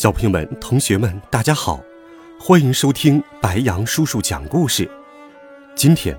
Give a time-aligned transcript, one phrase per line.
[0.00, 1.78] 小朋友们、同学们，大家好，
[2.40, 4.90] 欢迎收听白羊叔叔讲故事。
[5.76, 6.18] 今天，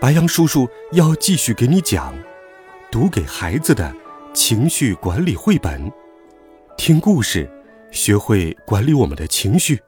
[0.00, 2.18] 白羊叔叔要继续给你讲
[2.90, 3.94] 读给孩子的
[4.32, 5.92] 情绪管理绘本。
[6.78, 7.46] 听故事，
[7.90, 9.78] 学会管理我们的情绪，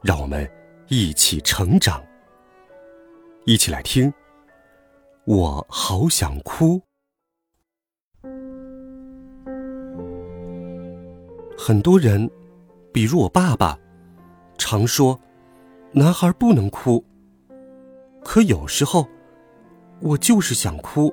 [0.00, 0.48] 让我们
[0.86, 2.00] 一起成长。
[3.44, 4.14] 一起来听，
[5.24, 6.80] 我好想哭。
[11.58, 12.30] 很多人。
[12.94, 13.76] 比如我爸爸，
[14.56, 15.20] 常说，
[15.90, 17.04] 男孩不能哭。
[18.22, 19.08] 可有时候，
[19.98, 21.12] 我就是想哭。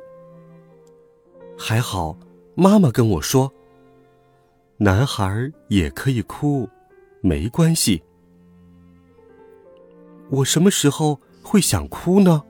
[1.58, 2.16] 还好，
[2.54, 3.52] 妈妈跟我说，
[4.78, 6.70] 男孩也可以哭，
[7.20, 8.04] 没关系。
[10.30, 12.44] 我什么时候会想哭呢？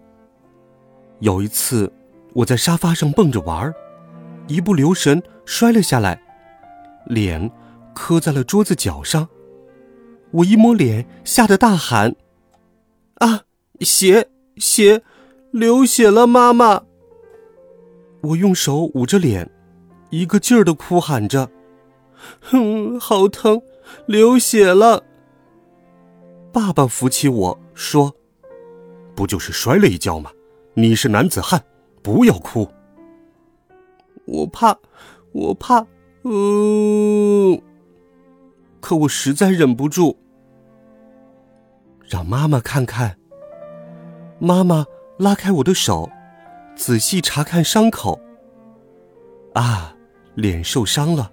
[1.20, 1.90] 有一次，
[2.34, 3.74] 我在沙发上蹦着玩，
[4.48, 6.22] 一不留神摔了下来，
[7.06, 7.50] 脸。
[7.94, 9.28] 磕在了桌子角上，
[10.32, 12.16] 我一摸脸，吓得大喊
[13.20, 13.44] ：“啊，
[13.82, 15.04] 血血，
[15.52, 16.84] 流血了！”妈妈，
[18.22, 19.50] 我用手捂着脸，
[20.10, 21.50] 一个劲儿的哭喊着
[22.42, 23.62] ：“哼，好疼，
[24.06, 25.04] 流血了！”
[26.54, 28.14] 爸爸扶起我说
[29.16, 30.32] ：“不就是摔了一跤吗？
[30.74, 31.62] 你是男子汉，
[32.02, 32.68] 不要哭。”
[34.26, 34.78] 我怕，
[35.34, 35.86] 我怕，
[36.24, 37.62] 嗯。
[38.82, 40.18] 可我实在忍不住，
[42.10, 43.18] 让妈妈看看。
[44.40, 44.86] 妈妈
[45.18, 46.12] 拉开我的手，
[46.76, 48.20] 仔细查看伤口。
[49.54, 49.96] 啊，
[50.34, 51.32] 脸受伤了，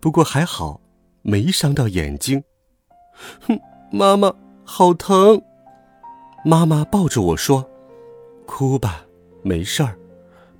[0.00, 0.80] 不过还好，
[1.22, 2.42] 没伤到眼睛。
[3.46, 3.58] 哼，
[3.92, 4.34] 妈妈
[4.64, 5.40] 好疼。
[6.44, 7.70] 妈妈抱着我说
[8.44, 9.06] ：“哭吧，
[9.42, 9.96] 没事儿，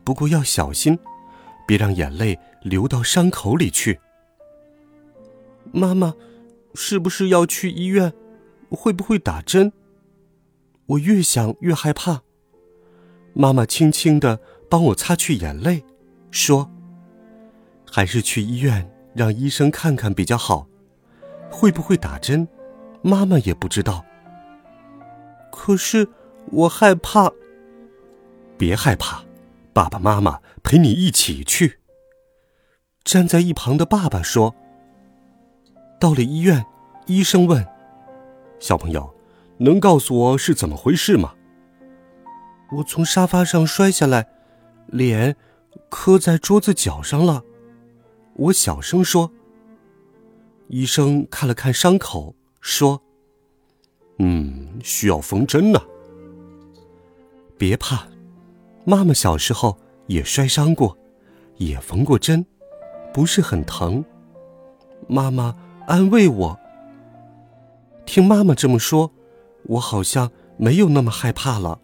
[0.05, 0.99] 不过要小心，
[1.67, 4.01] 别让眼泪流到伤口里去。”
[5.75, 6.15] 妈妈，
[6.75, 8.13] 是不是要去医院？
[8.71, 9.73] 会不会打针？
[10.87, 12.23] 我越想越害怕。
[13.33, 14.39] 妈妈轻轻的
[14.71, 15.85] 帮我擦去眼泪，
[16.31, 16.71] 说
[17.91, 20.69] ：“还是去医院让医生看看比较好。
[21.51, 22.47] 会不会打针？
[23.03, 24.05] 妈妈也不知道。
[25.51, 26.09] 可是
[26.53, 27.33] 我害怕。
[28.57, 29.25] 别害怕，
[29.73, 31.81] 爸爸妈妈陪你一起去。”
[33.03, 34.55] 站在一旁的爸爸说。
[36.01, 36.65] 到了医院，
[37.07, 37.67] 医生问
[38.61, 39.15] ：“小朋友，
[39.59, 41.35] 能告诉我是怎么回事吗？”
[42.73, 44.27] 我从沙发上摔下来，
[44.87, 45.37] 脸
[45.89, 47.43] 磕在桌子角上了。
[48.35, 49.31] 我小声说
[50.69, 53.01] ：“医生看了看伤口，说
[54.19, 55.81] ：‘嗯，需要缝针呢。’
[57.57, 58.07] 别怕，
[58.85, 59.79] 妈妈小时候
[60.09, 60.99] 也摔伤过，
[61.57, 62.45] 也缝过针，
[63.13, 64.05] 不是很疼。
[65.09, 65.57] 妈妈。”
[65.87, 66.61] 安慰我。
[68.07, 69.11] 听妈妈这么说，
[69.65, 71.81] 我好像没有那么害怕了。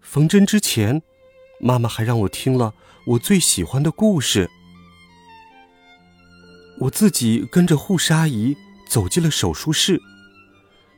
[0.00, 1.02] 缝针之前，
[1.60, 2.74] 妈妈还让我听了
[3.06, 4.48] 我最喜欢的故事。
[6.80, 8.56] 我自己跟着护士阿姨
[8.88, 10.00] 走进了手术室，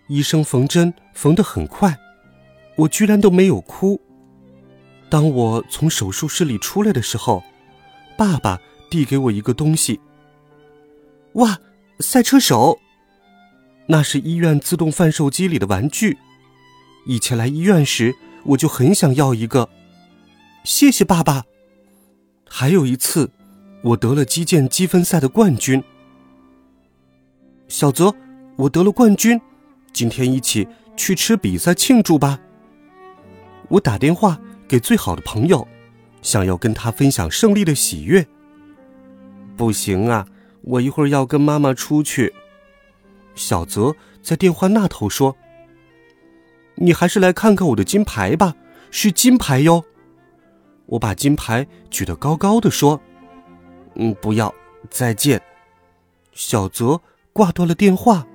[0.09, 1.99] 医生缝针缝得很快，
[2.77, 4.01] 我居然都没有哭。
[5.09, 7.43] 当我从手术室里出来的时候，
[8.17, 8.61] 爸爸
[8.91, 10.01] 递给我一个东西。
[11.35, 11.59] 哇！
[12.01, 12.79] 赛车手，
[13.87, 16.17] 那是医院自动贩售机里的玩具。
[17.07, 18.15] 以前来医院时，
[18.45, 19.69] 我就很想要一个。
[20.63, 21.45] 谢谢爸爸。
[22.49, 23.31] 还有一次，
[23.83, 25.83] 我得了击剑积分赛的冠军。
[27.67, 28.15] 小泽，
[28.57, 29.41] 我得了冠军，
[29.93, 32.39] 今天一起去吃比赛庆祝吧。
[33.69, 35.67] 我打电话给最好的朋友，
[36.23, 38.25] 想要跟他分享胜利的喜悦。
[39.57, 40.25] 不行啊。
[40.63, 42.35] 我一会儿要跟妈妈出去。
[43.35, 45.37] 小泽在电话那头说
[46.77, 48.55] ：“你还是来看看我的金牌吧，
[48.91, 49.85] 是金牌哟。”
[50.87, 53.01] 我把金牌举得高高的说
[53.95, 54.53] ：“嗯，不要，
[54.91, 55.41] 再见。”
[56.33, 57.01] 小泽
[57.33, 58.27] 挂断了电话。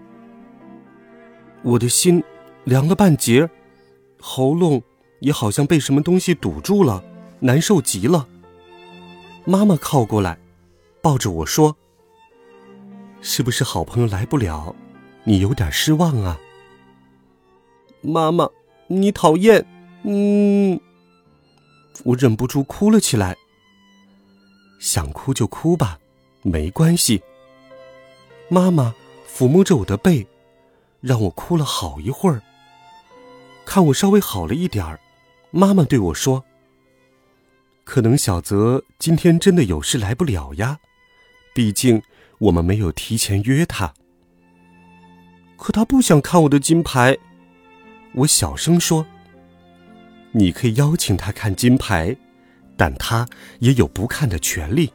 [1.63, 2.23] 我的心
[2.63, 3.49] 凉了半截，
[4.19, 4.81] 喉咙
[5.19, 7.03] 也好像被什么东西堵住了，
[7.39, 8.27] 难受极了。
[9.45, 10.37] 妈妈靠过来，
[11.01, 11.75] 抱着我说。
[13.23, 14.75] 是不是好朋友来不了，
[15.23, 16.37] 你有点失望啊。
[18.01, 18.49] 妈妈，
[18.87, 19.65] 你讨厌，
[20.03, 20.77] 嗯，
[22.03, 23.37] 我忍不住哭了起来。
[24.77, 25.97] 想哭就哭吧，
[26.41, 27.23] 没关系。
[28.49, 28.93] 妈妈
[29.25, 30.27] 抚摸着我的背，
[30.99, 32.41] 让我哭了好一会儿。
[33.65, 34.99] 看我稍微好了一点儿，
[35.49, 36.43] 妈妈对我说
[37.85, 40.79] ：“可能小泽今天真的有事来不了呀，
[41.55, 42.03] 毕竟
[42.39, 43.93] 我们没有提前约他。”
[45.57, 47.17] 可他不想看我的金牌，
[48.15, 49.05] 我小声说
[50.33, 52.15] ：“你可以邀请他看金牌，
[52.75, 53.27] 但他
[53.59, 54.91] 也有不看的权利。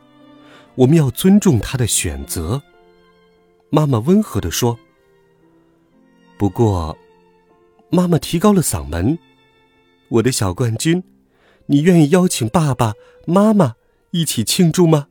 [0.74, 2.62] 我们要尊重他的选择。”
[3.70, 4.78] 妈妈温和地说
[6.38, 6.96] ：“不过。”
[7.90, 9.18] 妈妈提高了嗓门
[10.08, 11.02] ：“我的小冠军，
[11.68, 12.92] 你愿意邀请爸爸
[13.26, 13.76] 妈妈
[14.10, 15.06] 一起庆祝吗？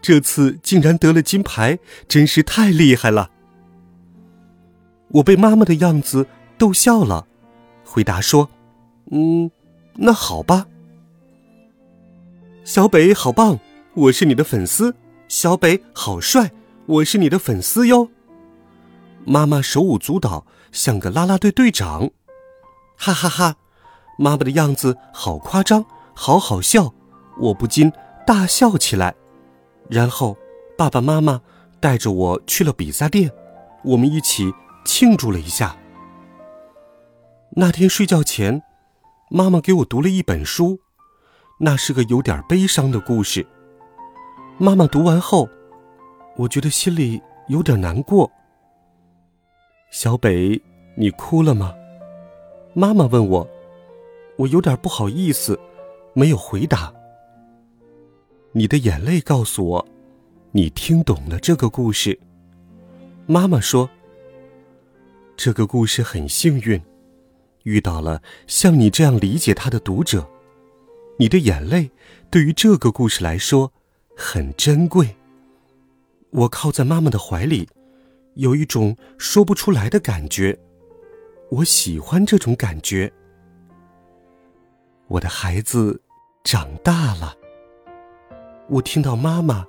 [0.00, 3.30] 这次竟然得了金牌，真是太厉害了！”
[5.14, 7.26] 我被妈妈的样子逗笑了，
[7.84, 8.50] 回答说
[9.10, 9.50] ：“嗯，
[9.94, 10.66] 那好吧。”
[12.64, 13.58] 小北好棒，
[13.94, 14.94] 我是你的粉丝。
[15.28, 16.52] 小北好帅，
[16.86, 18.08] 我是你的粉丝哟。
[19.24, 20.46] 妈妈手舞足蹈。
[20.70, 22.10] 像个啦啦队队长，
[22.94, 23.56] 哈哈哈！
[24.18, 26.92] 妈妈的样子好夸张，好好笑，
[27.40, 27.90] 我不禁
[28.26, 29.14] 大笑起来。
[29.88, 30.36] 然后，
[30.76, 31.40] 爸爸妈妈
[31.80, 33.30] 带着我去了比萨店，
[33.84, 34.52] 我们一起
[34.84, 35.76] 庆祝了一下。
[37.52, 38.62] 那天睡觉前，
[39.30, 40.78] 妈妈给我读了一本书，
[41.60, 43.46] 那是个有点悲伤的故事。
[44.58, 45.48] 妈妈读完后，
[46.36, 48.30] 我觉得心里有点难过。
[49.90, 50.60] 小北，
[50.96, 51.74] 你哭了吗？
[52.74, 53.48] 妈妈问我，
[54.36, 55.58] 我有点不好意思，
[56.12, 56.92] 没有回答。
[58.58, 59.88] 你的眼泪告诉我，
[60.50, 62.18] 你听懂了这个故事。
[63.24, 63.88] 妈妈说，
[65.36, 66.82] 这个故事很幸运，
[67.62, 70.28] 遇到了像你这样理解它的读者。
[71.20, 71.88] 你的眼泪
[72.32, 73.72] 对于这个故事来说
[74.16, 75.14] 很珍贵。
[76.30, 77.68] 我靠在妈妈的怀里。
[78.34, 80.58] 有一种说不出来的感觉，
[81.50, 83.12] 我喜欢这种感觉。
[85.06, 86.00] 我的孩子
[86.42, 87.36] 长大了，
[88.70, 89.64] 我听到妈妈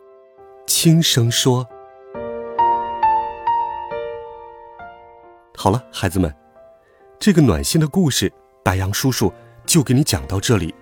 [0.68, 1.66] 轻声说
[5.56, 6.36] ：“好了，孩子们，
[7.18, 8.30] 这个暖心的故事，
[8.62, 9.32] 白杨叔叔
[9.66, 10.76] 就给你讲到这里。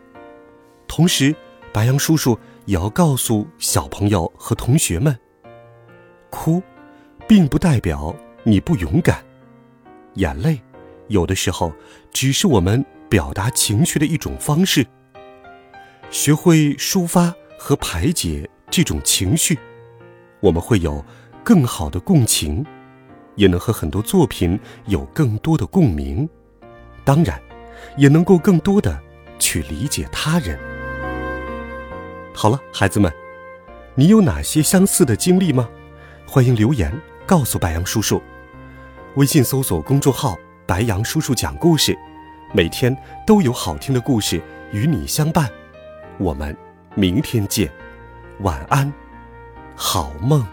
[0.87, 1.35] 同时，
[1.71, 2.35] 白杨叔叔
[2.65, 5.15] 也要告诉小朋友和同学们，
[6.31, 6.61] 哭。”
[7.27, 8.15] 并不代表
[8.45, 9.21] 你不勇敢，
[10.13, 10.61] 眼泪
[11.09, 11.73] 有的时候
[12.09, 14.87] 只是我们表达情绪的一种方式。
[16.09, 19.57] 学会抒发和排解这种情绪，
[20.39, 21.03] 我们会有
[21.43, 22.65] 更好的共情，
[23.35, 26.27] 也能和很多作品有更多的共鸣。
[27.03, 27.41] 当然，
[27.97, 28.99] 也能够更多的
[29.39, 30.57] 去理解他人。
[32.33, 33.11] 好了，孩子们，
[33.95, 35.69] 你有哪些相似的经历吗？
[36.25, 36.93] 欢迎留言。
[37.25, 38.21] 告诉白杨叔叔，
[39.15, 41.93] 微信搜索公众号“白杨叔叔讲故事”，
[42.55, 45.51] 每天都有好听的故事与你相伴。
[46.17, 46.55] 我们
[46.97, 47.71] 明天见，
[48.39, 48.91] 晚安，
[49.75, 50.43] 好梦。